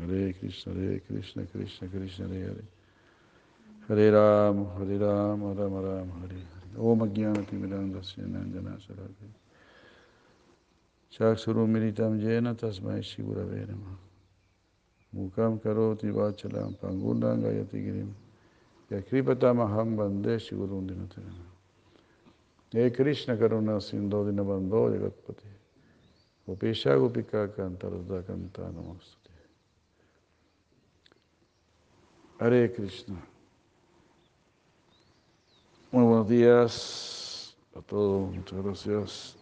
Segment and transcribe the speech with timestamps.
[0.00, 2.66] हरे कृष्ण हरे कृष्ण कृष्ण कृष्ण हरे हरे
[3.88, 9.32] हरे राम हरे राम राम राम हरे हरे ओम अज्ञानतिमिरान्धस्य नञ्जनाशलाभे
[11.12, 13.96] चाक्षुरुमिलितं येन तस्मै श्रीगुरवे नमः
[15.12, 18.10] मूकं करोति वाचलां पङ्गुण्डाङ्गयति गिरिं
[18.90, 21.44] यकृपतमहं वंदे श्रीगुरुं दिनतिरम्
[22.72, 25.50] हे कृष्ण करुणा सिन्धो दिनबन्धो जगत्पते
[26.48, 29.15] गोपेशा गोपिका कान्ता रुदा कान्ता नमस्तु
[32.38, 33.16] Hare Krishna.
[35.90, 39.36] Muy buenos días a todos, muchas gracias.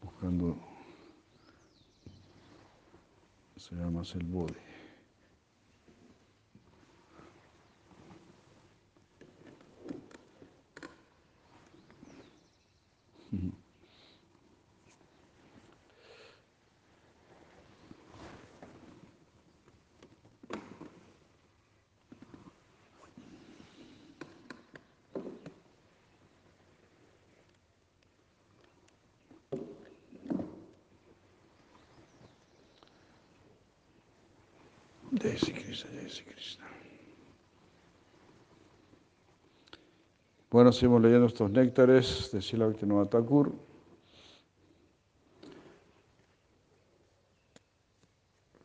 [0.00, 0.56] Buscando
[3.58, 4.75] se llama el body.
[35.26, 36.64] Jai Sri Krishna, Jai Krishna.
[40.52, 43.52] Bueno, seguimos leyendo estos néctares de Srila Bhaktivinoda Thakur.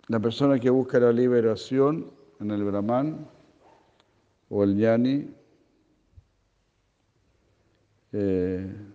[0.07, 3.27] La persona que busca la liberación en el Brahman
[4.49, 5.33] o el Yani
[8.11, 8.90] eh,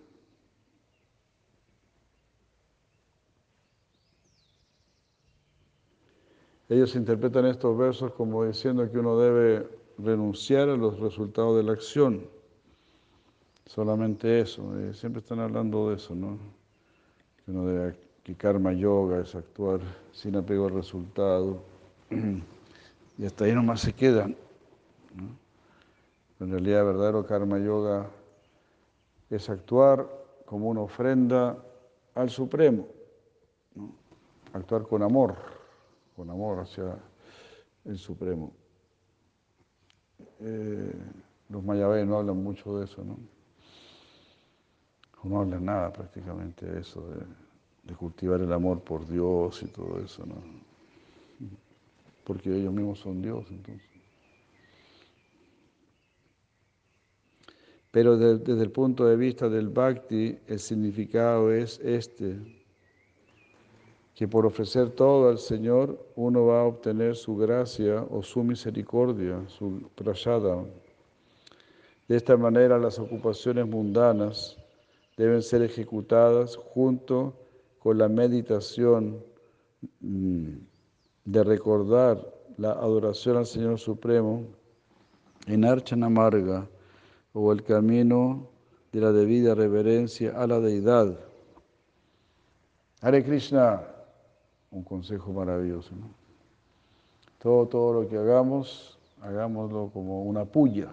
[6.69, 9.67] Ellos interpretan estos versos como diciendo que uno debe
[9.97, 12.27] renunciar a los resultados de la acción.
[13.65, 14.77] Solamente eso.
[14.77, 16.37] eh, Siempre están hablando de eso, ¿no?
[18.23, 19.79] Que karma yoga es actuar
[20.11, 21.61] sin apego al resultado.
[23.19, 24.35] Y hasta ahí nomás se quedan.
[26.39, 28.07] En realidad, verdadero karma yoga
[29.31, 30.07] es actuar
[30.45, 31.57] como una ofrenda
[32.13, 32.85] al Supremo.
[34.53, 35.56] Actuar con amor
[36.17, 36.97] con amor hacia
[37.85, 38.51] el Supremo.
[40.39, 40.91] Eh,
[41.49, 43.19] los mayabés no hablan mucho de eso, ¿no?
[45.23, 47.07] No hablan nada prácticamente de eso,
[47.83, 50.35] de, cultivar el amor por Dios y todo eso, ¿no?
[52.23, 53.85] Porque ellos mismos son Dios, entonces.
[57.91, 62.56] Pero de, desde el punto de vista del bhakti, el significado es este,
[64.17, 69.47] que por ofrecer todo al Señor uno va a obtener su gracia o su misericordia,
[69.47, 70.65] su prasada.
[72.07, 74.57] De esta manera las ocupaciones mundanas
[75.17, 77.35] deben ser ejecutadas junto
[77.77, 79.23] con la meditación
[79.99, 84.47] de recordar la adoración al Señor Supremo
[85.45, 86.67] en Archana Marga
[87.33, 88.49] o el camino
[88.91, 91.19] de la debida reverencia a la deidad.
[93.01, 93.93] Hare Krishna
[94.71, 95.91] un consejo maravilloso.
[97.39, 100.89] Todo, todo lo que hagamos, hagámoslo como una puya.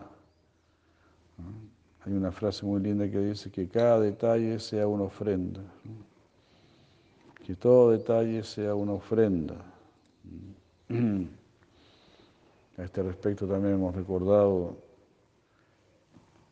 [2.04, 5.62] Hay una frase muy linda que dice que cada detalle sea una ofrenda.
[7.44, 9.56] Que todo detalle sea una ofrenda.
[12.76, 14.76] A este respecto también hemos recordado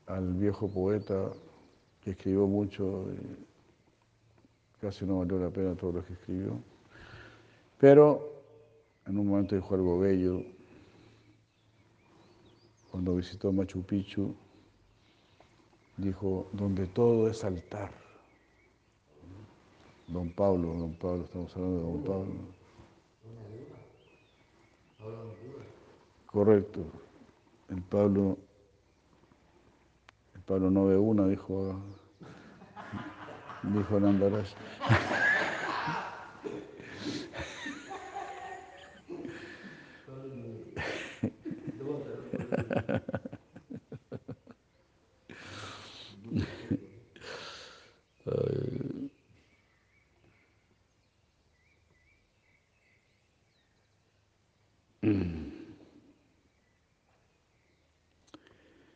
[0.07, 1.33] al viejo poeta
[2.01, 3.07] que escribió mucho,
[4.81, 6.61] casi no valió la pena todo lo que escribió.
[7.83, 8.31] Pero
[9.07, 10.41] en un momento dijo algo bello,
[12.93, 14.37] cuando visitó Machu Picchu,
[15.97, 17.91] dijo, donde todo es altar.
[20.07, 22.35] Don Pablo, don Pablo, estamos hablando de don Pablo.
[26.27, 26.85] Correcto.
[27.69, 28.39] El Pablo,
[30.37, 31.83] el Pablo no ve una, dijo,
[33.65, 34.47] dijo Nandaraj.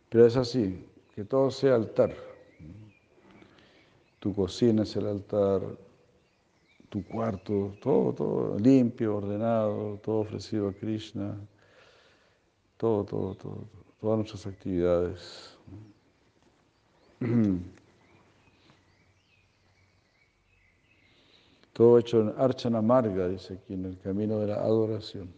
[0.08, 2.14] Pero es así, que todo sea altar.
[4.20, 5.60] Tu cocina es el altar,
[6.88, 11.36] tu cuarto, todo, todo limpio, ordenado, todo ofrecido a Krishna,
[12.76, 13.64] todo, todo, todo,
[14.00, 15.56] todas nuestras actividades.
[21.72, 25.30] Todo hecho en archana amarga, dice aquí, en el camino de la adoración.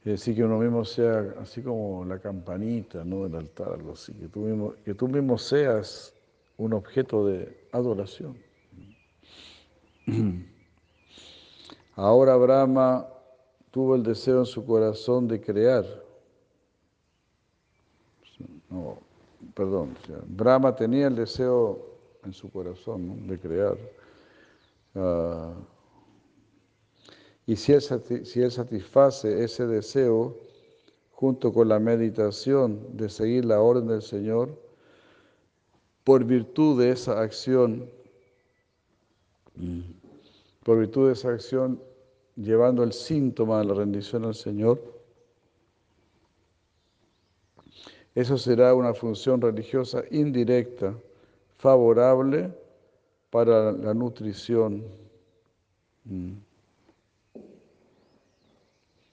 [0.00, 3.22] Es decir, que uno mismo sea así como la campanita ¿no?
[3.22, 6.12] del altar, así, que tú, mismo, que tú mismo seas
[6.56, 8.36] un objeto de adoración.
[11.94, 13.06] Ahora Brahma
[13.70, 15.84] tuvo el deseo en su corazón de crear.
[18.70, 18.98] No,
[19.54, 21.84] perdón, Brahma tenía el deseo
[22.24, 23.78] en su corazón de crear.
[24.94, 25.54] Ah,
[27.46, 30.36] y si si él satisface ese deseo
[31.12, 34.50] junto con la meditación de seguir la orden del Señor,
[36.04, 37.90] por virtud de esa acción,
[40.62, 41.82] por virtud de esa acción,
[42.38, 44.80] llevando el síntoma de la rendición al Señor,
[48.14, 50.94] eso será una función religiosa indirecta,
[51.58, 52.52] favorable
[53.30, 54.84] para la nutrición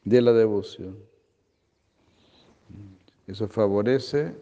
[0.04, 0.98] de la devoción.
[3.27, 4.36] Eso favorece,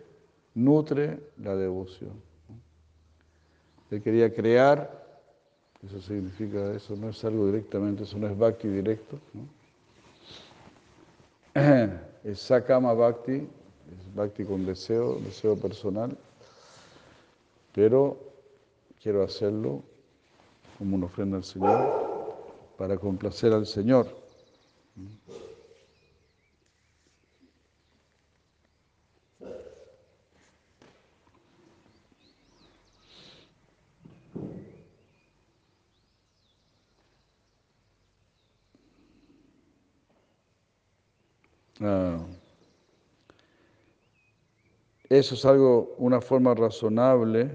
[0.54, 2.12] nutre la devoción.
[3.90, 5.03] Él quería crear,
[5.86, 9.20] eso significa, eso no es algo directamente, eso no es bhakti directo.
[12.24, 16.18] Es sakama bhakti, es bhakti con deseo, deseo personal,
[17.74, 18.18] pero
[19.02, 19.84] quiero hacerlo
[20.78, 22.34] como una ofrenda al Señor,
[22.78, 24.08] para complacer al Señor.
[45.10, 47.52] Eso es algo, una forma razonable.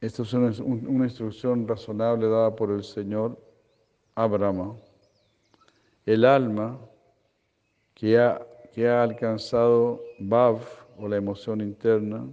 [0.00, 3.38] Esta es una, instrucción razonable dada por el Señor
[4.14, 4.76] Abraham.
[6.04, 6.78] El alma
[7.94, 10.60] que ha, que ha alcanzado Bhav
[10.98, 12.26] o la emoción interna,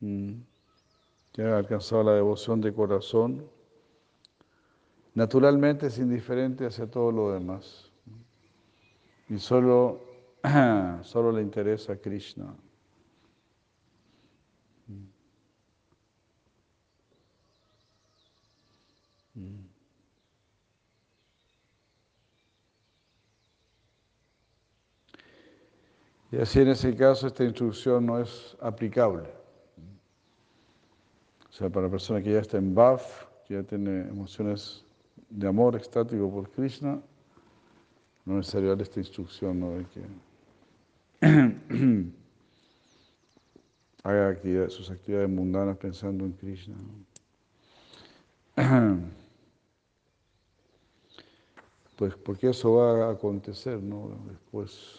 [0.00, 0.34] mm,
[1.32, 3.48] que ha alcanzado la devoción de corazón,
[5.14, 7.90] naturalmente es indiferente hacia todo lo demás.
[9.28, 10.04] Y solo,
[11.02, 12.54] solo le interesa a Krishna.
[26.30, 29.28] Y así en ese caso esta instrucción no es aplicable.
[31.48, 34.83] O sea, para la persona que ya está en BAF, que ya tiene emociones
[35.34, 37.02] de amor extático por Krishna,
[38.24, 39.70] no es necesario esta instrucción ¿no?
[39.70, 40.02] de que
[44.04, 46.76] haga sus actividades mundanas pensando en Krishna.
[51.96, 54.18] Pues porque eso va a acontecer, ¿no?
[54.28, 54.98] Después.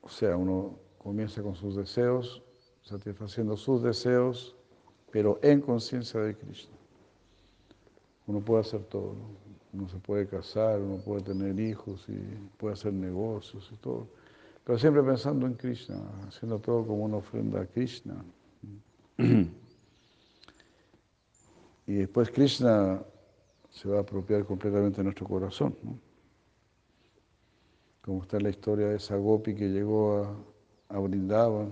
[0.00, 2.42] O sea, uno comienza con sus deseos,
[2.82, 4.56] satisfaciendo sus deseos,
[5.12, 6.76] pero en conciencia de Krishna.
[8.32, 9.14] Uno puede hacer todo,
[9.74, 12.16] uno se puede casar, uno puede tener hijos y
[12.56, 14.08] puede hacer negocios y todo,
[14.64, 15.96] pero siempre pensando en Krishna,
[16.26, 18.24] haciendo todo como una ofrenda a Krishna.
[21.84, 23.02] Y después Krishna
[23.68, 25.76] se va a apropiar completamente de nuestro corazón.
[28.00, 30.24] Como está la historia de esa gopi que llegó
[30.88, 31.70] a, a Brindavan.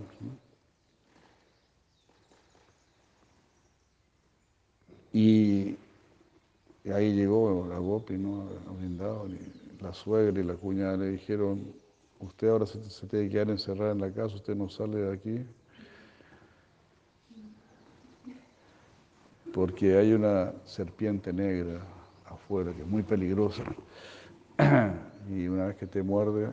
[5.13, 5.77] Y
[6.95, 8.49] Ahí llegó la Gopi, ¿no?
[8.69, 9.39] A Brindavan.
[9.81, 11.73] La suegra y la cuñada le dijeron,
[12.19, 15.13] usted ahora se, se tiene que quedar encerrada en la casa, usted no sale de
[15.13, 15.47] aquí.
[19.53, 21.81] Porque hay una serpiente negra
[22.27, 23.65] afuera que es muy peligrosa.
[25.31, 26.53] y una vez que te muerde,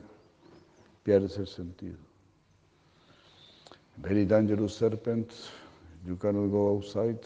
[1.04, 1.98] pierdes el sentido.
[3.98, 5.32] Very dangerous serpent,
[6.06, 7.20] you cannot go outside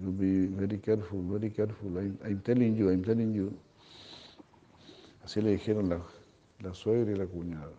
[0.00, 3.56] you be very careful, very careful, I'm, telling you, I'm telling you.
[5.24, 6.00] Así le dijeron la,
[6.60, 7.72] la suegra y la cuñada.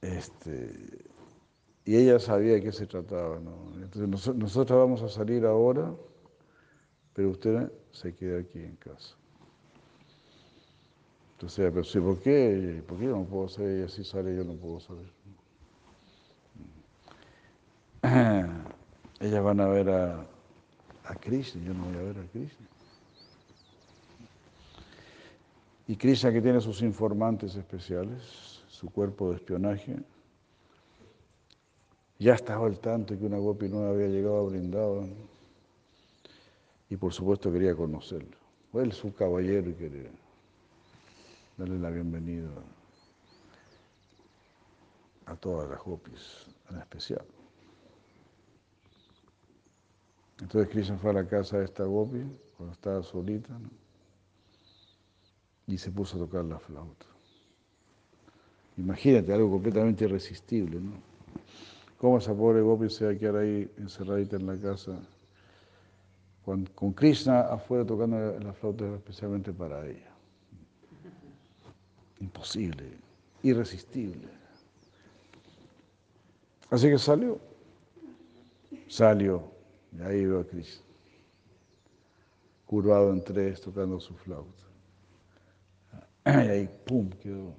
[0.00, 1.04] Este,
[1.84, 3.38] y ella sabía de qué se trataba.
[3.38, 3.72] ¿no?
[3.82, 5.94] Entonces nosotros vamos a salir ahora,
[7.12, 9.16] pero usted se queda aquí en casa.
[11.32, 12.82] Entonces, pero sí, ¿por qué?
[12.88, 13.80] ¿Por qué yo no puedo salir?
[13.80, 15.12] Y así sale, yo no puedo salir.
[19.20, 20.26] Ellas van a ver a,
[21.04, 22.66] a Krishna, yo no voy a ver a Krishna.
[25.88, 29.96] Y Krishna que tiene sus informantes especiales, su cuerpo de espionaje,
[32.18, 35.14] ya estaba al tanto que una gopi no había llegado a Brindavan
[36.88, 38.36] y por supuesto quería conocerlo.
[38.74, 40.10] Él es un caballero y quería
[41.56, 42.50] darle la bienvenida
[45.26, 47.35] a todas las gopis en especial.
[50.40, 52.22] Entonces Krishna fue a la casa de esta gopi
[52.56, 53.58] cuando estaba solita
[55.66, 57.06] y se puso a tocar la flauta.
[58.76, 60.92] Imagínate, algo completamente irresistible, ¿no?
[61.98, 65.00] ¿Cómo esa pobre gopi se va a quedar ahí encerradita en la casa
[66.44, 70.12] con, con Krishna afuera tocando la flauta especialmente para ella?
[72.20, 72.98] Imposible,
[73.42, 74.28] irresistible.
[76.70, 77.40] Así que salió,
[78.88, 79.55] salió,
[79.98, 80.84] y ahí veo a Krishna,
[82.66, 84.62] curvado en tres, tocando su flauta.
[86.26, 87.54] Y ahí, pum, quedó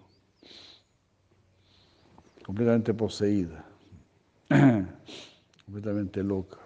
[2.47, 3.65] completamente poseída,
[5.65, 6.57] completamente loca.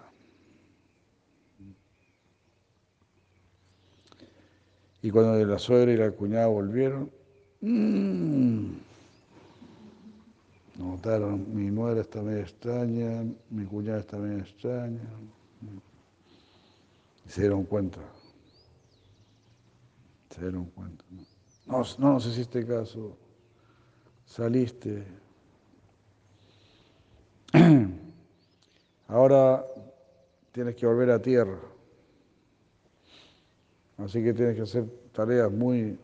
[5.02, 7.10] Y cuando la suegra y la cuñada volvieron,
[7.60, 8.70] mmm,
[10.78, 15.00] notaron, mi nuera está medio extraña, mi cuñada está medio extraña.
[17.26, 18.00] Se dieron cuenta.
[20.30, 21.04] Se dieron cuenta.
[21.66, 23.16] No, no nos hiciste caso.
[24.26, 25.06] Saliste.
[29.08, 29.64] Ahora
[30.52, 31.58] tienes que volver a tierra.
[33.98, 35.98] Así que tienes que hacer tareas muy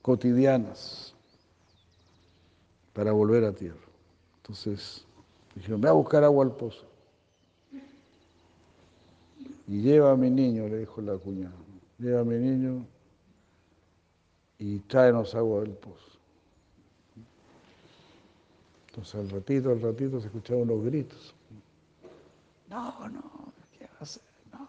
[0.00, 1.14] cotidianas
[2.92, 3.76] para volver a tierra.
[4.36, 5.04] Entonces
[5.54, 6.93] dijeron, ve a buscar agua al pozo.
[9.66, 11.54] Y lleva a mi niño, le dijo la cuñada,
[11.98, 12.86] lleva a mi niño
[14.58, 16.18] y tráenos agua del pozo.
[18.88, 21.34] Entonces al ratito, al ratito se escuchaban los gritos.
[22.68, 24.20] No, no, ¿qué hace?
[24.52, 24.68] No.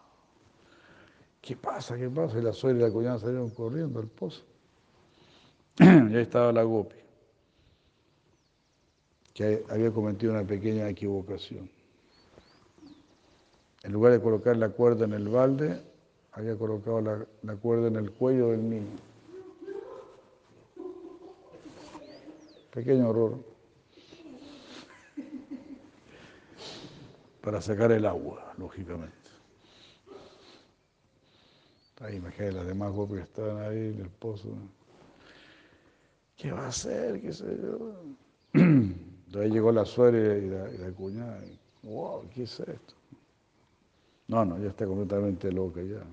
[1.41, 1.97] ¿Qué pasa?
[1.97, 2.39] ¿Qué pasa?
[2.39, 4.43] Y la suegra y la cuñada salieron corriendo al pozo.
[5.79, 6.95] y ahí estaba la gopi,
[9.33, 11.69] que había cometido una pequeña equivocación.
[13.85, 15.79] En lugar de colocar la cuerda en el balde,
[16.31, 17.01] había colocado
[17.43, 18.97] la, cuerda en el cuello del niño.
[22.73, 23.37] Pequeño error.
[27.41, 29.13] Para sacar el agua, lógicamente.
[32.01, 34.49] Ahí imagínate las demás gopis que estaban ahí en el pozo.
[36.35, 37.21] ¿Qué va a hacer?
[37.21, 38.01] ¿Qué sé yo?
[38.53, 40.49] Entonces llegó la suegra y
[40.79, 41.39] la, cuñada.
[41.83, 42.95] wow, ¿qué es esto?
[44.27, 46.03] No, no, ya está completamente loca ya.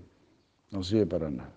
[0.71, 1.53] No sirve para nada.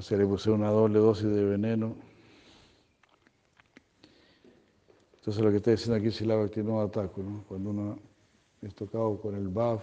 [0.00, 1.94] se le puse una doble dosis de veneno.
[5.16, 7.44] Entonces lo que está diciendo aquí es el no ataco, ¿no?
[7.48, 7.98] Cuando uno
[8.62, 9.82] es tocado con el baf,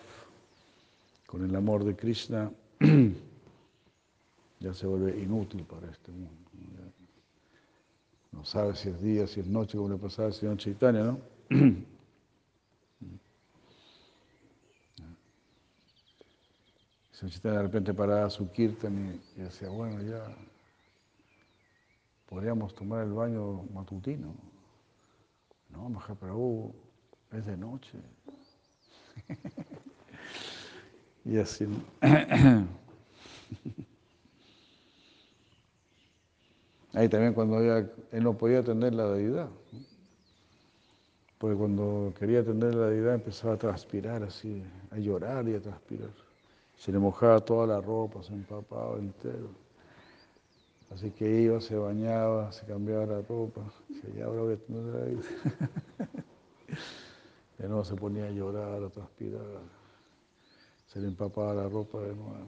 [1.25, 2.51] con el amor de Krishna,
[4.59, 6.29] ya se vuelve inútil para este mundo.
[8.31, 11.19] No sabe si es día, si es noche, como le pasaba al señor Chaitanya, ¿no?
[17.23, 20.21] de repente paraba su kirtan y, decía, bueno, ya
[22.27, 24.35] podríamos tomar el baño matutino.
[25.69, 26.75] No, Mahaprabhu,
[27.31, 27.97] es de noche.
[31.25, 31.65] y así.
[36.93, 37.89] Ahí también cuando él
[38.23, 39.49] no podía atender la deidad.
[41.39, 46.22] Porque cuando quería atender la deidad empezaba a transpirar así, a llorar y a transpirar.
[46.83, 49.47] Se le mojaba toda la ropa, se empapaba entero.
[50.93, 53.61] Así que iba, se bañaba, se cambiaba la ropa.
[54.17, 54.57] Ya ahora a.
[57.57, 59.61] De nuevo se ponía a llorar, a transpirar,
[60.87, 62.47] se le empapaba la ropa de nuevo.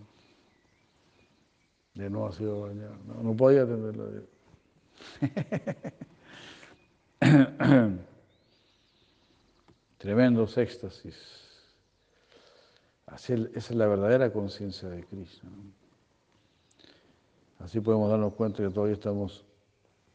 [1.94, 2.98] De nuevo ha sido bañado.
[3.08, 4.10] No, no podía atenderlo.
[9.98, 11.45] Tremendos éxtasis.
[13.07, 15.50] Así, esa es la verdadera conciencia de Krishna.
[17.59, 19.45] Así podemos darnos cuenta que todavía estamos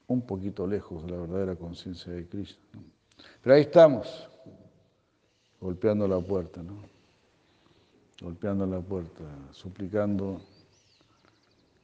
[0.07, 2.65] un poquito lejos de la verdadera conciencia de Krishna.
[3.43, 4.29] Pero ahí estamos,
[5.61, 6.83] golpeando la puerta, ¿no?
[8.21, 10.41] Golpeando la puerta, suplicando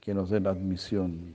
[0.00, 1.34] que nos la admisión.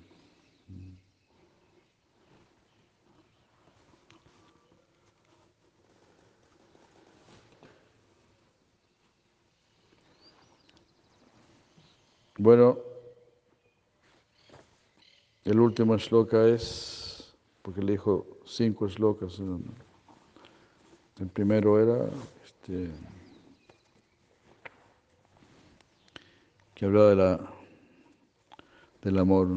[12.43, 12.79] Bueno,
[15.43, 19.39] el último shloka es, porque le dijo cinco shlokas.
[21.19, 22.09] El primero era
[22.43, 22.89] este,
[26.73, 27.53] que hablaba de la,
[29.03, 29.47] del amor.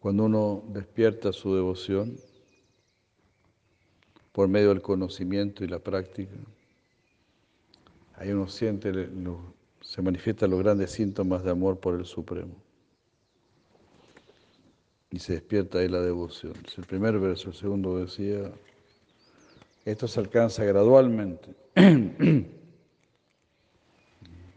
[0.00, 2.16] Cuando uno despierta su devoción
[4.32, 6.36] por medio del conocimiento y la práctica,
[8.14, 9.55] ahí uno siente los
[9.86, 12.56] se manifiestan los grandes síntomas de amor por el Supremo.
[15.10, 16.54] Y se despierta ahí la devoción.
[16.66, 18.50] Es el primer verso, el segundo decía,
[19.84, 21.54] esto se alcanza gradualmente.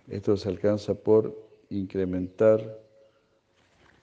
[0.08, 1.38] Esto se alcanza por
[1.70, 2.82] incrementar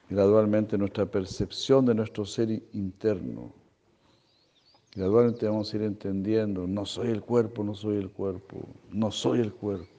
[0.09, 3.53] gradualmente nuestra percepción de nuestro ser interno.
[4.95, 9.41] Gradualmente vamos a ir entendiendo, no soy el cuerpo, no soy el cuerpo, no soy
[9.41, 9.96] el cuerpo.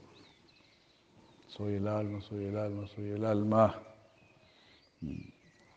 [1.48, 3.82] Soy el alma, soy el alma, soy el alma.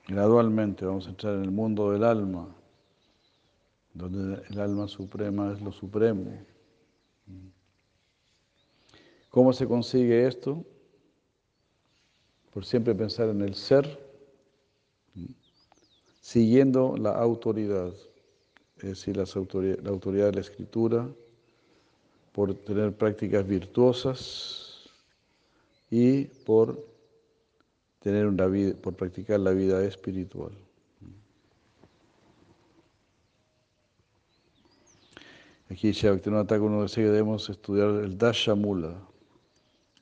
[0.09, 2.49] Gradualmente vamos a entrar en el mundo del alma,
[3.95, 6.45] donde el alma suprema es lo supremo.
[9.31, 10.65] ¿Cómo se consigue esto?
[12.53, 14.11] Por siempre pensar en el ser,
[16.21, 17.93] siguiendo la autoridad,
[18.79, 21.09] es decir, la autoridad de la escritura,
[22.33, 24.70] por tener prácticas virtuosas,
[25.91, 26.87] y por
[27.99, 30.53] tener una vida, por practicar la vida espiritual.
[35.69, 39.01] Aquí Shabbatinata uno dice que debemos estudiar el Dashamula,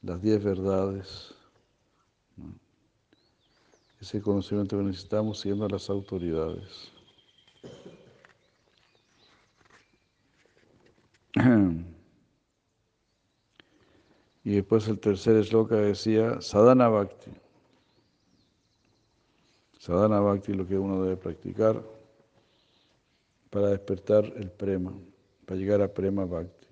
[0.03, 1.35] las diez verdades.
[4.01, 6.92] Ese conocimiento que necesitamos siguiendo a las autoridades.
[14.49, 17.31] Y después el tercer esloka decía sadhana bhakti.
[19.79, 21.83] Sadhana bhakti es lo que uno debe practicar
[23.51, 24.95] para despertar el prema,
[25.45, 26.67] para llegar a prema bhakti.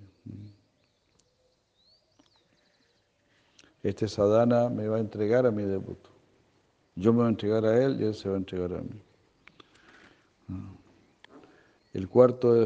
[3.83, 6.09] Este sadhana me va a entregar a mi devoto.
[6.95, 9.03] Yo me voy a entregar a él y él se va a entregar a mí.
[11.93, 12.61] El cuarto de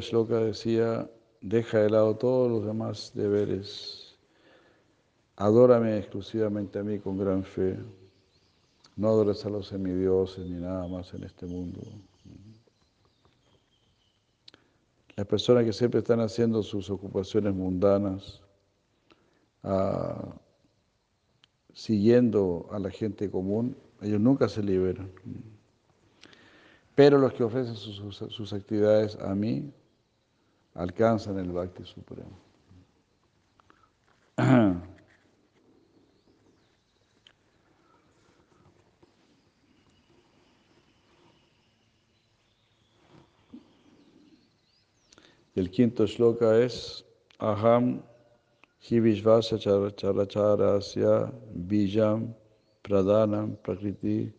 [0.45, 4.00] decía, deja de lado todos los demás deberes
[5.41, 7.79] Adórame exclusivamente a mí con gran fe.
[8.95, 11.81] No adores a los semidioses ni nada más en este mundo.
[15.17, 18.43] Las personas que siempre están haciendo sus ocupaciones mundanas,
[19.63, 20.35] ah,
[21.73, 25.11] siguiendo a la gente común, ellos nunca se liberan.
[26.95, 29.73] Pero los que ofrecen sus, actividades a mí
[30.75, 32.39] alcanzan el Bhakti Supremo.
[45.61, 47.05] El quinto shloka es
[47.39, 48.03] Aham
[48.81, 51.31] Hivishvasa Characharasya
[51.69, 52.35] Bijam
[52.83, 54.33] Pradhanam Prakriti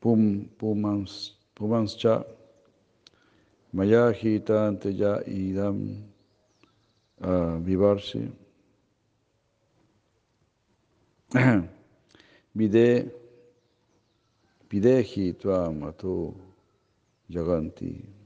[0.00, 2.24] Pum Pumanscha
[3.74, 6.02] Maya Hita Anteya Idam
[7.20, 8.32] Vivarsi
[12.54, 13.10] Vide
[14.70, 16.34] Videhi Tvam Ato
[17.30, 18.19] Jaganti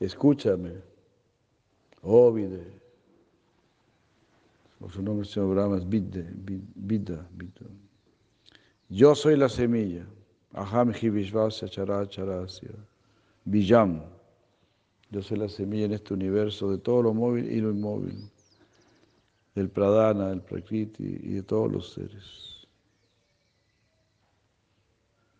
[0.00, 0.74] Escúchame,
[2.02, 2.64] oh Vide.
[4.90, 6.24] su nombre señor Brahma es Vidya,
[6.76, 7.26] Vidya.
[8.88, 10.06] Yo soy la semilla.
[10.54, 12.70] Aham Hivishvasya Characharasya.
[13.44, 14.02] Vijam.
[15.10, 18.30] Yo soy la semilla en este universo de todo lo móvil y lo inmóvil.
[19.54, 22.66] Del pradana, del prakriti y de todos los seres.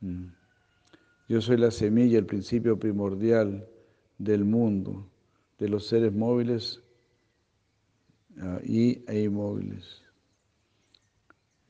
[0.01, 0.27] Mm.
[1.29, 3.67] Yo soy la semilla, el principio primordial
[4.19, 5.09] del mundo,
[5.59, 6.81] de los seres móviles
[8.41, 10.03] ah, y e inmóviles.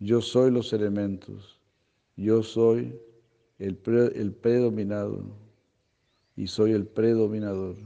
[0.01, 1.59] Yo soy los elementos,
[2.17, 2.99] yo soy
[3.59, 3.79] el,
[4.15, 5.25] el predominado
[6.37, 7.77] y soy el predominador.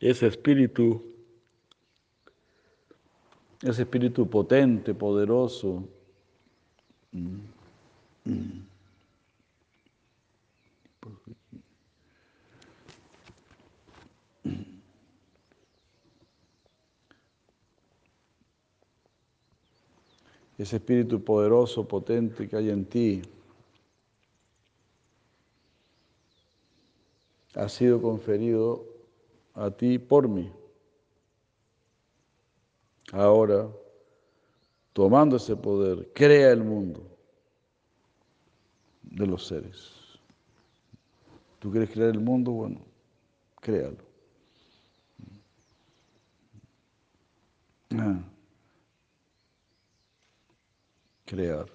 [0.00, 1.02] Ese espíritu,
[3.62, 5.88] ese espíritu potente, poderoso,
[7.10, 7.38] mm,
[8.26, 8.67] mm.
[20.58, 23.22] Ese espíritu poderoso, potente que hay en ti,
[27.54, 28.84] ha sido conferido
[29.54, 30.52] a ti por mí.
[33.12, 33.70] Ahora,
[34.92, 37.06] tomando ese poder, crea el mundo
[39.02, 39.92] de los seres.
[41.60, 42.52] ¿Tú quieres crear el mundo?
[42.52, 42.80] Bueno,
[43.60, 43.96] créalo.
[47.92, 48.22] Ah.
[51.28, 51.66] Crear.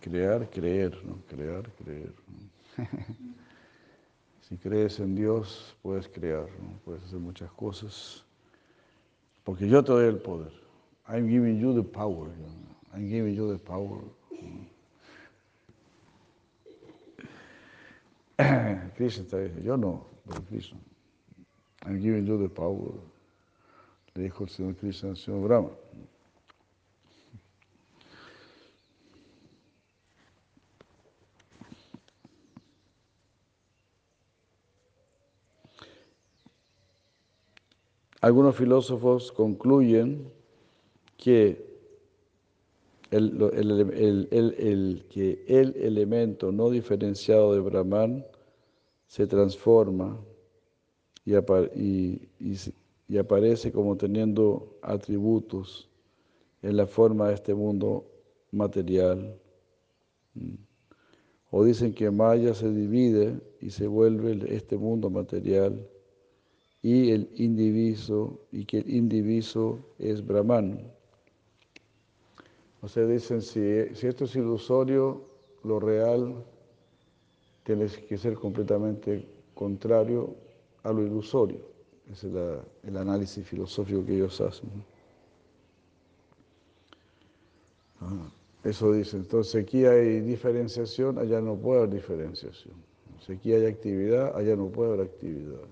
[0.00, 1.18] Crear, creer, ¿no?
[1.28, 2.14] Crear, creer.
[4.48, 6.78] Si crees en Dios, puedes crear, ¿no?
[6.84, 8.24] puedes hacer muchas cosas.
[9.44, 10.52] Porque yo te doy el poder.
[11.08, 12.30] I'm giving you the power.
[12.94, 14.00] I'm giving you the power.
[18.96, 20.78] Krishna está diciendo, yo no, pero Krishna.
[21.84, 22.92] I'm giving you the power.
[24.14, 25.70] Le dijo el Señor Krishna al Señor Brahma.
[38.26, 40.32] Algunos filósofos concluyen
[41.16, 41.64] que
[43.12, 43.38] el,
[45.08, 48.26] que el elemento no diferenciado de Brahman
[49.06, 50.20] se transforma
[51.24, 55.88] y, y, aparece como teniendo atributos
[56.62, 58.06] en la forma de este mundo
[58.50, 59.38] material.
[61.52, 65.88] O dicen que Maya se divide y se vuelve este mundo material
[66.86, 70.88] y el indiviso, y que el indiviso es Brahman.
[72.80, 75.20] O sea, dicen, si, si esto es ilusorio,
[75.64, 76.44] lo real
[77.64, 80.36] tiene que ser completamente contrario
[80.84, 81.58] a lo ilusorio.
[82.08, 82.34] Ese es
[82.84, 84.70] el análisis filosófico que ellos hacen.
[88.00, 88.30] Ah,
[88.62, 89.22] eso dicen.
[89.22, 92.76] Entonces aquí hay diferenciación, allá no puede haber diferenciación.
[93.26, 95.66] Si aquí hay actividad, allá no puede haber actividad.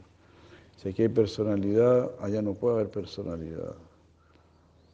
[0.77, 3.75] Si aquí hay personalidad, allá no puede haber personalidad,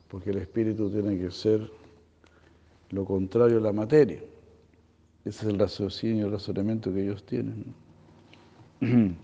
[0.08, 1.70] porque el espíritu tiene que ser
[2.90, 4.20] lo contrario a la materia.
[5.24, 7.74] Ese es el raciocinio, el razonamiento que ellos tienen.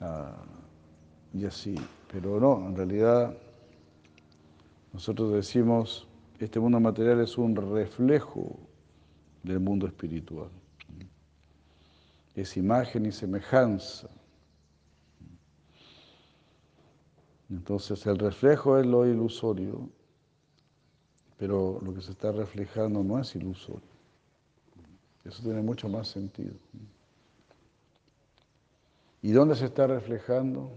[0.00, 0.44] Ah,
[1.34, 1.74] y así,
[2.12, 3.36] pero no, en realidad
[4.92, 6.06] nosotros decimos,
[6.38, 8.56] este mundo material es un reflejo
[9.42, 10.50] del mundo espiritual.
[12.36, 14.08] Es imagen y semejanza
[17.50, 19.88] Entonces el reflejo es lo ilusorio,
[21.38, 23.88] pero lo que se está reflejando no es ilusorio.
[25.24, 26.54] Eso tiene mucho más sentido.
[29.22, 30.70] ¿Y dónde se está reflejando?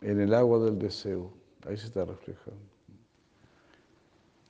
[0.00, 1.32] En el agua del deseo.
[1.66, 2.60] Ahí se está reflejando.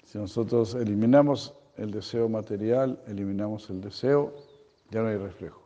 [0.05, 4.35] Si nosotros eliminamos el deseo material, eliminamos el deseo,
[4.91, 5.63] ya no hay reflejo.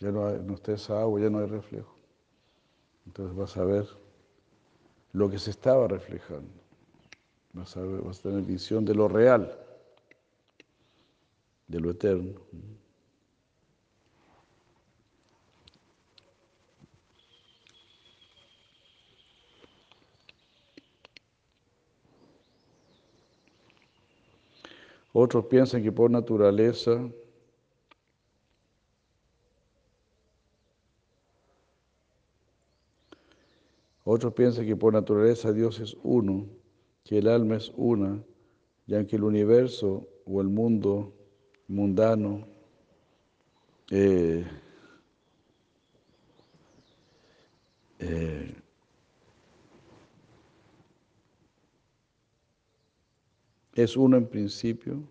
[0.00, 1.93] Ya no, no está esa agua, ya no hay reflejo.
[3.06, 3.86] Entonces vas a ver
[5.12, 6.50] lo que se estaba reflejando.
[7.52, 9.56] Vas a, ver, vas a tener visión de lo real,
[11.68, 12.40] de lo eterno.
[25.12, 27.08] Otros piensan que por naturaleza
[34.14, 36.46] Otros piensan que por naturaleza Dios es uno,
[37.02, 38.22] que el alma es una,
[38.86, 41.12] ya que el universo o el mundo
[41.66, 42.46] mundano
[43.90, 44.44] eh,
[47.98, 48.54] eh,
[53.74, 55.02] es uno en principio,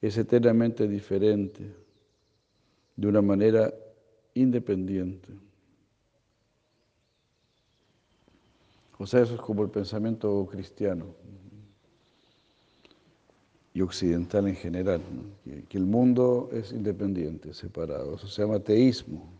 [0.00, 1.74] es eternamente diferente,
[2.94, 3.74] de una manera
[4.34, 5.47] independiente.
[8.98, 11.06] O sea, eso es como el pensamiento cristiano
[13.72, 15.00] y occidental en general,
[15.68, 18.16] que, el mundo es independiente, separado.
[18.16, 19.30] Eso se llama teísmo.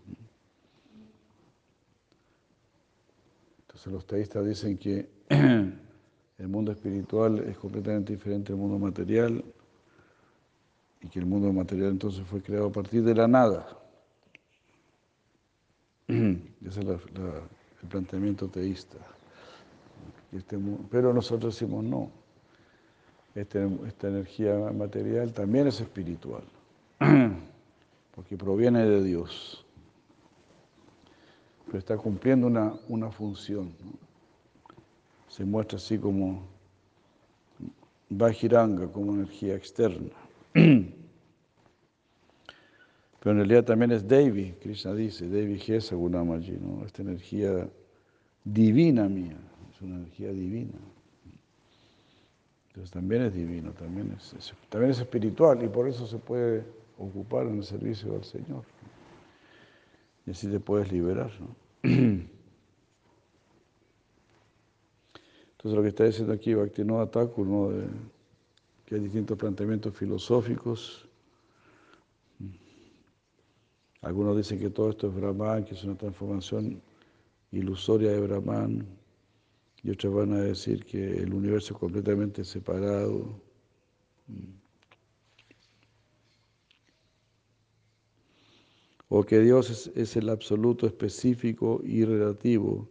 [3.63, 9.45] Entonces los teístas dicen que el mundo espiritual es completamente diferente al mundo material
[11.01, 13.67] y que el mundo material entonces fue creado a partir de la nada.
[16.07, 18.99] Ese es el planteamiento teísta.
[20.33, 20.59] Este
[20.91, 22.11] pero nosotros decimos no.
[23.35, 26.43] Este, esta energía material también es espiritual,
[28.15, 29.65] porque proviene de Dios,
[31.67, 33.73] pero está cumpliendo una, una función.
[35.29, 36.43] Se muestra así como
[38.09, 40.11] Bajiranga, como energía externa.
[43.21, 46.87] Pero en realidad también es Devi, Krishna dice, Devi Gesa Gunamaji, ¿no?
[46.87, 47.69] esta energía
[48.45, 49.37] divina mía
[49.79, 50.79] es una energía divina.
[52.69, 56.65] Entonces también es divino, también es, también es espiritual y por eso se puede
[56.99, 58.65] ocupar en el servicio del Señor.
[60.27, 61.31] Y así te puedes liberar.
[61.83, 62.27] Entonces
[65.65, 67.71] lo que está diciendo aquí Bhaktivinoda Thakur, ¿no?
[68.85, 71.07] que hay distintos planteamientos filosóficos.
[74.03, 76.81] Algunos dicen que todo esto es Brahman, que es una transformación
[77.51, 78.98] ilusoria de Brahman
[79.83, 83.41] y otros van a decir que el universo es completamente separado.
[89.09, 92.89] O que Dios es, el absoluto específico y relativo,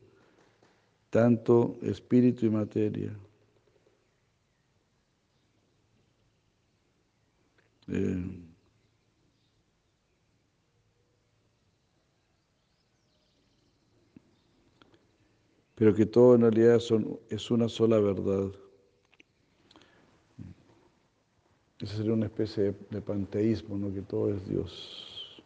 [1.09, 3.15] tanto espíritu y materia.
[7.89, 8.46] Eh,
[15.77, 16.79] pero que todo en realidad
[17.29, 18.51] es una sola verdad.
[21.79, 23.93] Esa sería una especie de, panteísmo, ¿no?
[23.93, 25.43] que todo es Dios.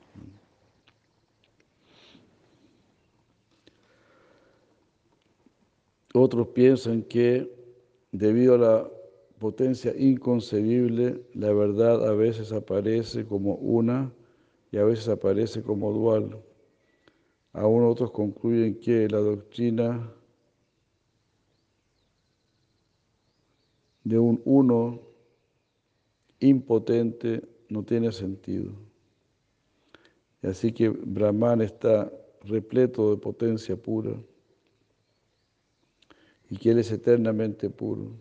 [6.13, 7.54] Otros piensan que
[8.13, 8.89] debido a la
[9.38, 14.13] potencia inconcebible, la verdad a veces aparece como una
[14.72, 16.41] y a veces aparece como dual.
[17.52, 20.15] Aún otros concluyen que la doctrina
[24.04, 25.00] de un uno
[26.40, 28.72] impotente no tiene sentido.
[30.42, 32.12] Así que Brahman está
[32.44, 34.16] repleto de potencia pura
[36.50, 38.12] y que Él es eternamente puro.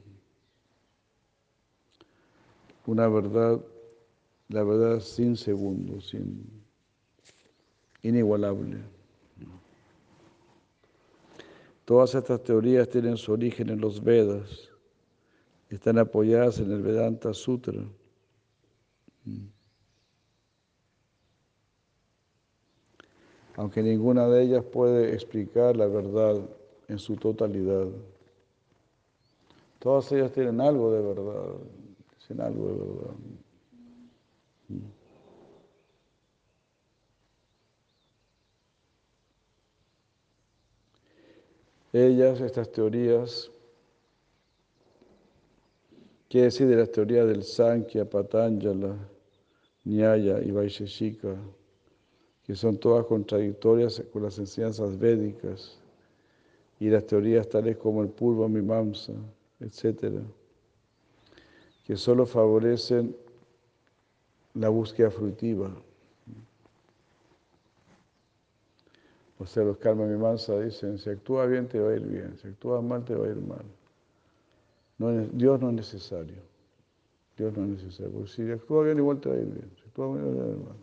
[2.86, 3.60] Una verdad,
[4.48, 6.44] la verdad sin segundo, sin
[8.02, 8.78] inigualable.
[11.84, 14.69] Todas estas teorías tienen su origen en los Vedas
[15.70, 17.80] están apoyadas en el Vedanta Sutra.
[23.56, 26.40] Aunque ninguna de ellas puede explicar la verdad
[26.88, 27.86] en su totalidad.
[29.78, 31.54] Todas ellas tienen algo de verdad,
[32.26, 33.14] tienen algo.
[41.92, 43.50] Ellas, estas teorías,
[46.30, 48.96] ¿Qué decir de las teorías del Sankhya, Patanjala,
[49.84, 51.34] Nyaya y Vaisheshika,
[52.44, 55.76] que son todas contradictorias con las enseñanzas védicas,
[56.78, 59.12] y las teorías tales como el Purva Mimamsa,
[59.58, 60.22] etcétera,
[61.84, 63.16] que solo favorecen
[64.54, 65.74] la búsqueda fruitiva?
[69.36, 72.46] O sea, los Karma Mimamsa dicen, si actúa bien te va a ir bien, si
[72.46, 73.64] actúa mal te va a ir mal.
[75.32, 76.36] Dios no es necesario.
[77.36, 78.12] Dios no es necesario.
[78.12, 79.70] Porque si actúa bien, igual te va a ir bien.
[79.76, 80.76] Si actúa bien, va a ir mal.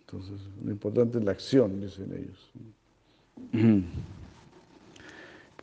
[0.00, 2.50] Entonces, lo importante es la acción, dicen ellos.
[3.52, 3.84] Pero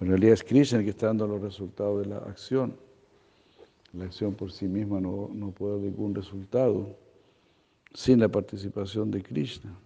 [0.02, 2.76] en realidad es Krishna el que está dando los resultados de la acción.
[3.94, 6.98] La acción por sí misma no, no puede dar ningún resultado
[7.94, 9.78] sin la participación de Krishna.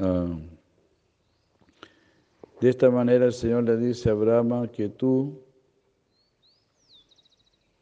[0.00, 0.38] Ah.
[2.60, 5.40] De esta manera el Señor le dice a Brahma que tú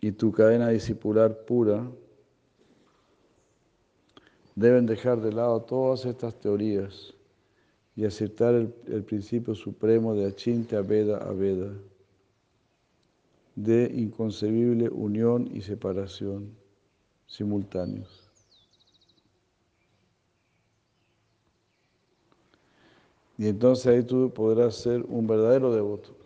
[0.00, 1.86] y tu cadena discipular pura
[4.54, 7.12] deben dejar de lado todas estas teorías
[7.96, 8.68] y aceptar el,
[9.04, 11.72] principio supremo de Achinta Veda a Veda.
[13.56, 16.54] de inconcebible unión y separación
[17.26, 18.25] simultáneos.
[23.38, 26.16] Y entonces ahí tú podrás ser un verdadero devoto.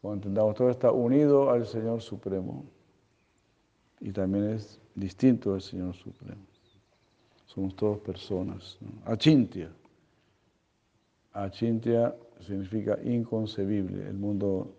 [0.00, 2.64] Cuando entendamos todo está unido al Señor Supremo
[4.00, 6.40] y también es distinto del Señor Supremo.
[7.46, 8.78] Somos todos personas.
[9.04, 9.70] Achintia.
[11.32, 14.06] Achintia significa inconcebible.
[14.08, 14.76] El mundo,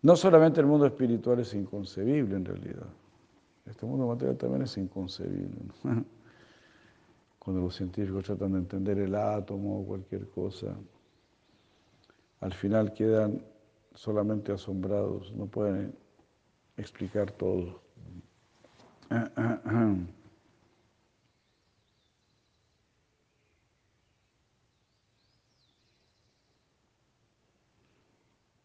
[0.00, 2.86] no solamente el mundo espiritual es inconcebible en realidad.
[3.66, 5.58] Este mundo material también es inconcebible.
[7.42, 10.76] Cuando los científicos tratan de entender el átomo o cualquier cosa,
[12.38, 13.44] al final quedan
[13.96, 15.92] solamente asombrados, no pueden
[16.76, 17.82] explicar todo.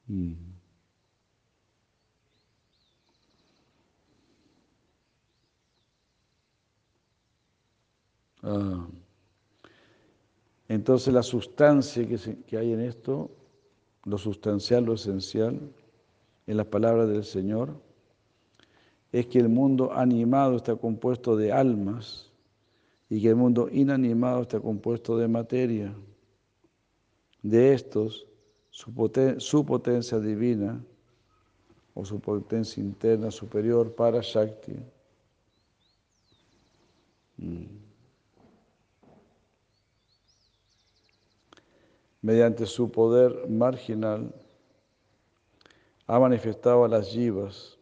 [0.09, 0.46] Mm.
[8.47, 8.87] Ah.
[10.69, 13.29] Entonces la sustancia que, hay en esto
[14.05, 15.59] lo sustancial, lo esencial,
[16.45, 17.75] en las palabras del Señor,
[19.11, 22.31] es que el mundo animado está compuesto de almas
[23.09, 25.93] y que el mundo inanimado está compuesto de materia.
[27.41, 28.27] De estos,
[28.69, 28.93] su,
[29.65, 30.81] potencia divina
[31.93, 34.73] o su potencia interna superior para Shakti.
[37.37, 37.76] Mm.
[42.27, 44.29] Mediante su poder marginal,
[46.07, 47.77] ha manifestado a las yivas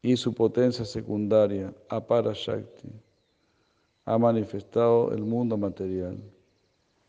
[0.00, 2.88] y su potencia secundaria, Aparashakti,
[4.06, 6.16] ha manifestado el mundo material.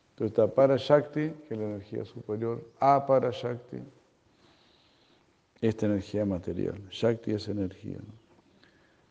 [0.09, 3.77] Entonces está Parashakti, que es la energía superior, Aparashakti,
[5.61, 6.89] esta energía material.
[6.89, 7.99] Shakti es energía.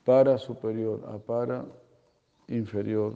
[0.05, 1.65] Para superior, Apara
[2.49, 3.15] inferior.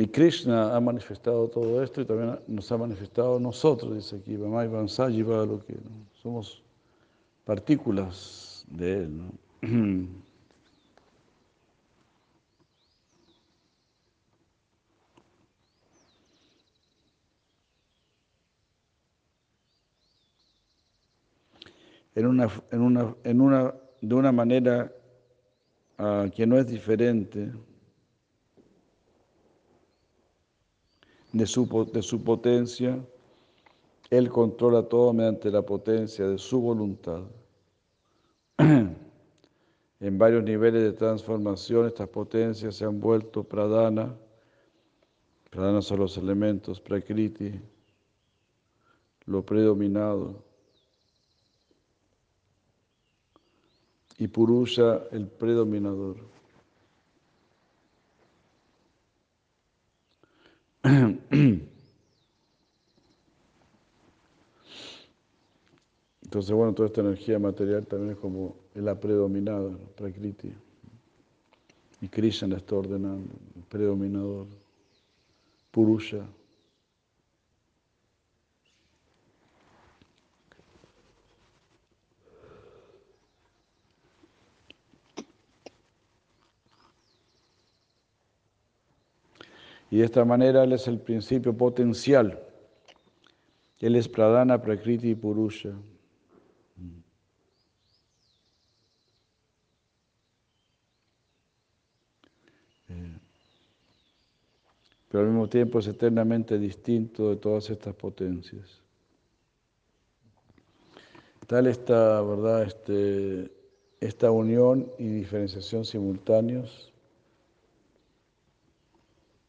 [0.00, 4.66] Y Krishna ha manifestado todo esto y también nos ha manifestado nosotros, dice aquí, Vamai
[4.66, 5.74] Vansajiva, lo que
[6.22, 6.62] somos
[7.44, 9.18] partículas de él.
[9.18, 10.08] ¿no?
[22.14, 24.92] En una, en una, en una, de una manera
[25.98, 27.50] uh, que no es diferente
[31.32, 32.98] de su, de su potencia,
[34.10, 37.22] Él controla todo mediante la potencia de su voluntad.
[38.58, 44.14] en varios niveles de transformación, estas potencias se han vuelto pradana.
[45.50, 47.60] Pradana son los elementos, prakriti,
[49.26, 50.42] lo predominado.
[54.18, 56.29] Y purusha, el predominador.
[66.22, 70.52] Entonces, bueno, toda esta energía material también es como la predominada, Prakriti.
[72.00, 74.46] Y Krishna la está ordenando, el predominador,
[75.70, 76.24] Purusha.
[89.90, 92.40] Y de esta manera Él es el principio potencial.
[93.80, 95.72] Él es Pradana, Prakriti y Purusha.
[105.08, 108.80] Pero al mismo tiempo es eternamente distinto de todas estas potencias.
[111.48, 112.62] Tal esta, ¿verdad?
[112.62, 113.50] Este,
[113.98, 116.92] esta unión y diferenciación simultáneos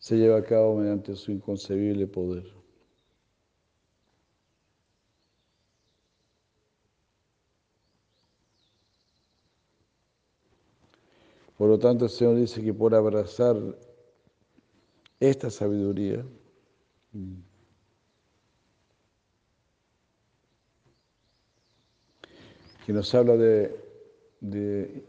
[0.02, 2.44] se lleva a cabo mediante su inconcebible poder.
[11.56, 13.56] Por lo tanto, el Señor dice que por abrazar
[15.20, 16.26] esta sabiduría,
[22.84, 23.80] que nos habla de,
[24.40, 25.06] de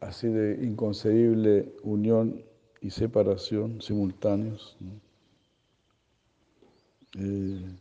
[0.00, 2.44] así de inconcebible unión
[2.86, 4.76] y separación simultáneos.
[7.18, 7.76] Eh,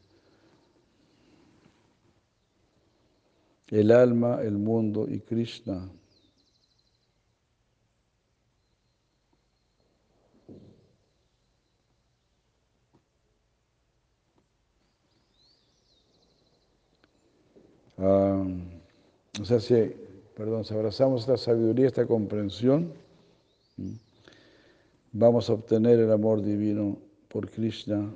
[3.67, 5.87] el alma, el mundo y Krishna.
[17.97, 18.43] Ah,
[19.39, 19.75] o sea, si,
[20.35, 22.91] perdón, si abrazamos esta sabiduría, esta comprensión
[25.17, 26.97] vamos a obtener el amor divino
[27.29, 28.13] por Krishna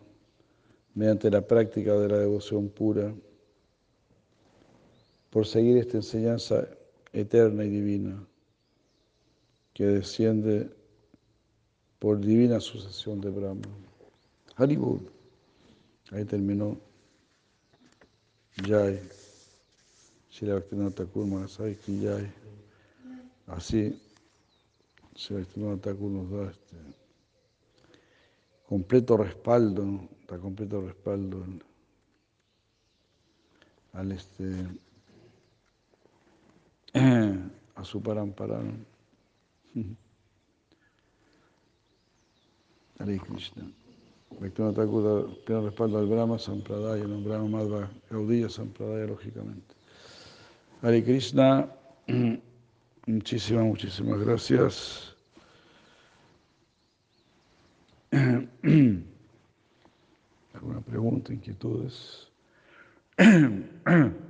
[0.93, 3.15] mediante la práctica de la devoción pura,
[5.29, 6.67] por seguir esta enseñanza
[7.13, 8.27] eterna y divina
[9.73, 10.69] que desciende
[11.99, 13.61] por divina sucesión de Brahma.
[14.57, 14.99] Haribol.
[16.11, 16.77] Ahí terminó
[18.67, 18.99] Jai.
[20.31, 21.47] Shri Bhaktivinoda Thakur
[22.01, 22.33] Jai.
[23.47, 23.97] Así,
[25.27, 26.77] Bhaktivinoda Thakur nos da este
[28.67, 31.43] completo respaldo, está completo respaldo
[33.93, 34.65] al, este
[37.75, 38.73] a su paramparano.
[42.99, 43.69] Hare Krishna.
[44.39, 49.75] Bhaktivinoda Thakur da pleno respaldo al Brahma Sampradaya, no Brahma Madhva Gaudiya Sampradaya, lógicamente.
[50.81, 51.67] Hare Krishna,
[53.09, 55.15] muchísimas, muchísimas gracias.
[60.53, 62.27] ¿Alguna pregunta, inquietudes?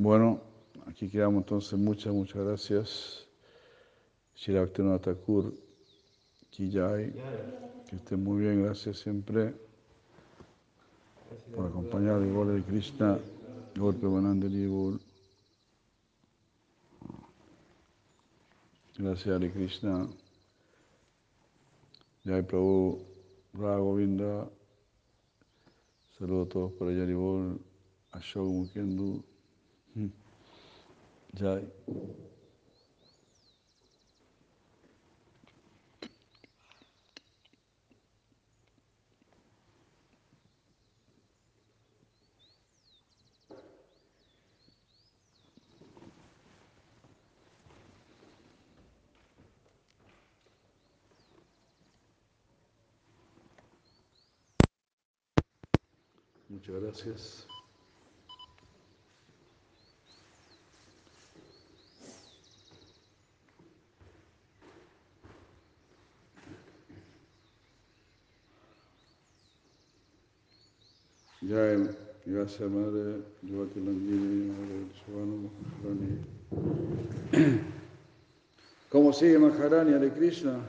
[0.00, 0.40] Bueno,
[0.86, 1.76] aquí quedamos entonces.
[1.76, 3.26] Muchas, muchas gracias.
[4.36, 5.52] Shira Bhaktivinoda Thakur,
[6.50, 7.12] Kijay,
[7.90, 9.54] que estén muy bien, gracias siempre
[11.54, 13.18] por acompañar el gol de Krishna,
[13.78, 14.98] Banandari Bol.
[18.96, 20.08] Gracias, Hare Krishna.
[22.24, 22.98] Jai Prabhu,
[23.54, 24.50] Raghavinda.
[26.18, 27.60] Saludos a todos por allá, Bol,
[28.10, 29.22] Ashok Mukendu.
[31.34, 32.27] Jai.
[56.68, 57.46] Muchas gracias.
[71.40, 71.78] Jai,
[72.68, 76.18] madre, Yuvati Landini, madre Shivano Maharani.
[78.90, 80.60] ¿Cómo sigue Maharani Hare Krishna?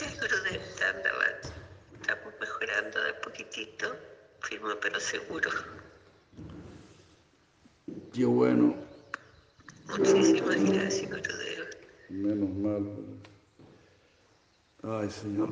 [0.00, 0.60] El Gurudev
[0.90, 1.24] andaba,
[2.00, 3.96] estamos mejorando de a poquitito,
[4.40, 5.50] firme pero seguro.
[8.12, 8.74] Qué bueno,
[9.86, 11.70] Muchísimas gracias, Gurudev.
[12.10, 12.82] menos mal.
[15.10, 15.50] Señor.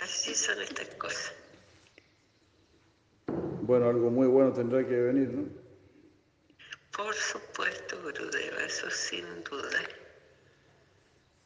[0.00, 1.32] Así son estas cosas.
[3.62, 5.48] Bueno, algo muy bueno tendrá que venir, ¿no?
[6.96, 9.80] Por supuesto, Gurudev, eso sin duda.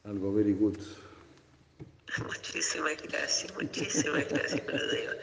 [0.03, 0.77] Algo very good.
[2.25, 5.17] Muchísimas gracias, muchísimas gracias, Gurudev.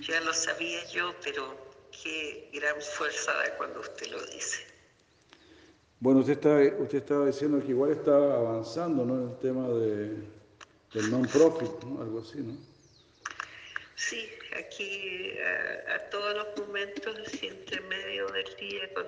[0.00, 1.56] Ya lo sabía yo, pero
[1.90, 4.71] qué gran fuerza da cuando usted lo dice.
[6.02, 9.22] Bueno, usted estaba, usted estaba diciendo que igual está avanzando, ¿no?
[9.22, 10.16] En el tema de,
[10.94, 12.02] del non-profit, ¿no?
[12.02, 12.56] Algo así, ¿no?
[13.94, 14.28] Sí,
[14.58, 19.00] aquí a, a todos los momentos, entre medio del día, con